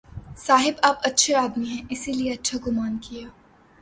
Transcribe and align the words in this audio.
صاحب 0.37 0.79
آپ 0.81 0.97
اچھے 1.03 1.35
آدمی 1.35 1.65
ہیں، 1.65 1.81
اس 1.89 2.07
لیے 2.07 2.33
اچھا 2.33 2.57
گمان 2.67 2.97
کیا۔ 3.01 3.27